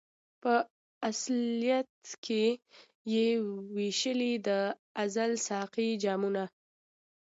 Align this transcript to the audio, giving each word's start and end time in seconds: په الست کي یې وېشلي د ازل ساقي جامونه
په 0.41 0.53
الست 1.07 2.09
کي 2.25 2.45
یې 3.13 3.27
وېشلي 3.75 4.33
د 4.47 4.49
ازل 5.03 5.31
ساقي 5.47 5.89
جامونه 6.03 6.43